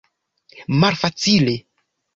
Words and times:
Malfacile. 0.79 1.55